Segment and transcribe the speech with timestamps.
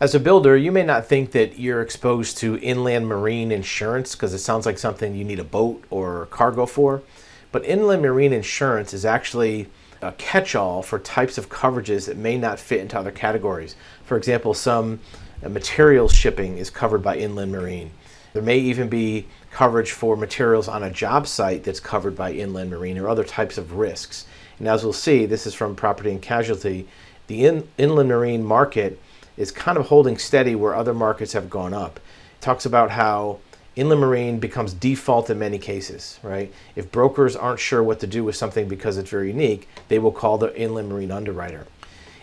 [0.00, 4.34] As a builder, you may not think that you're exposed to inland marine insurance because
[4.34, 7.02] it sounds like something you need a boat or cargo for.
[7.52, 9.68] But inland marine insurance is actually
[10.02, 13.76] a catch all for types of coverages that may not fit into other categories.
[14.04, 14.98] For example, some
[15.44, 17.92] uh, materials shipping is covered by inland marine.
[18.32, 22.68] There may even be coverage for materials on a job site that's covered by inland
[22.68, 24.26] marine or other types of risks.
[24.58, 26.88] And as we'll see, this is from property and casualty.
[27.28, 28.98] The in, inland marine market
[29.36, 31.98] is kind of holding steady where other markets have gone up.
[31.98, 33.38] It talks about how
[33.76, 36.52] inland marine becomes default in many cases, right?
[36.76, 40.12] If brokers aren't sure what to do with something because it's very unique, they will
[40.12, 41.66] call the inland marine underwriter.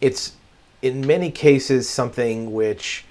[0.00, 0.32] It's
[0.80, 3.04] in many cases something which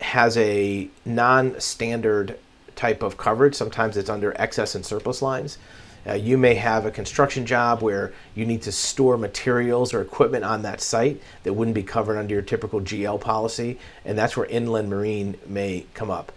[0.00, 2.38] has a non-standard
[2.74, 3.54] type of coverage.
[3.54, 5.58] Sometimes it's under excess and surplus lines.
[6.06, 10.44] Uh, you may have a construction job where you need to store materials or equipment
[10.44, 14.46] on that site that wouldn't be covered under your typical GL policy, and that's where
[14.46, 16.32] inland marine may come up.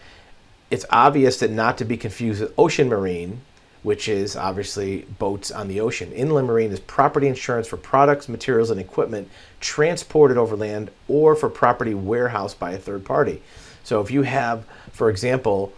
[0.69, 3.41] It's obvious that not to be confused with ocean marine,
[3.83, 6.11] which is obviously boats on the ocean.
[6.13, 11.49] Inland marine is property insurance for products, materials, and equipment transported over land or for
[11.49, 13.41] property warehoused by a third party.
[13.83, 15.73] So if you have, for example,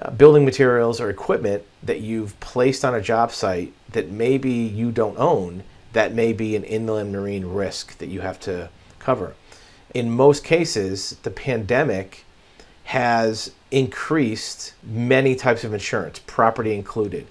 [0.00, 4.90] uh, building materials or equipment that you've placed on a job site that maybe you
[4.90, 9.34] don't own, that may be an inland marine risk that you have to cover.
[9.92, 12.24] In most cases, the pandemic
[12.84, 17.26] has increased many types of insurance, property included.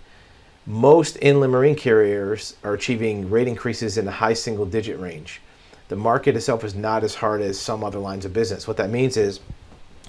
[0.65, 5.41] Most inland marine carriers are achieving rate increases in the high single digit range.
[5.89, 8.67] The market itself is not as hard as some other lines of business.
[8.67, 9.41] What that means is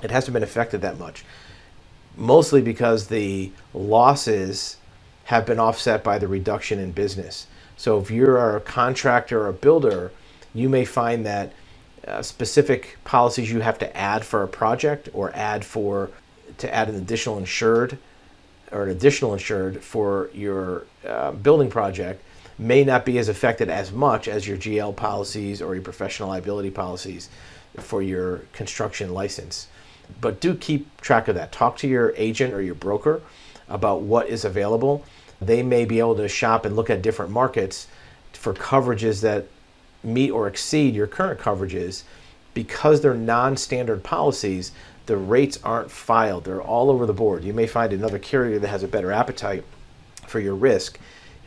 [0.02, 1.24] it hasn't been affected that much
[2.16, 4.76] mostly because the losses
[5.24, 7.46] have been offset by the reduction in business.
[7.76, 10.12] So if you're a contractor or a builder,
[10.54, 11.52] you may find that
[12.06, 16.10] uh, specific policies you have to add for a project or add for
[16.58, 17.98] to add an additional insured
[18.70, 22.22] or an additional insured for your uh, building project
[22.58, 26.70] may not be as affected as much as your GL policies or your professional liability
[26.70, 27.28] policies
[27.78, 29.66] for your construction license
[30.20, 31.52] but do keep track of that.
[31.52, 33.22] Talk to your agent or your broker
[33.68, 35.04] about what is available.
[35.40, 37.86] They may be able to shop and look at different markets
[38.32, 39.46] for coverages that
[40.02, 42.02] meet or exceed your current coverages.
[42.52, 44.72] Because they're non standard policies,
[45.06, 47.44] the rates aren't filed, they're all over the board.
[47.44, 49.64] You may find another carrier that has a better appetite
[50.26, 50.98] for your risk.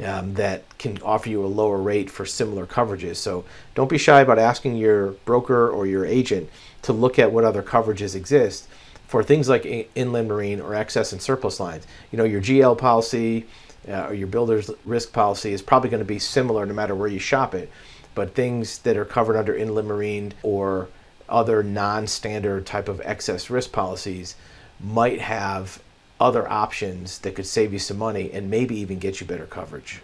[0.03, 3.16] Um, that can offer you a lower rate for similar coverages.
[3.16, 6.52] So don't be shy about asking your broker or your agent
[6.84, 8.68] to look at what other coverages exist
[9.07, 11.88] for things like inland marine or excess and surplus lines.
[12.12, 13.47] You know, your GL policy
[13.88, 17.07] uh, or your builder's risk policy is probably going to be similar no matter where
[17.07, 17.72] you shop it.
[18.16, 20.90] But things that are covered under inland marine or
[21.30, 24.36] other non-standard type of excess risk policies
[24.80, 25.81] might have
[26.20, 30.02] other options that could save you some money and maybe even get you better coverage.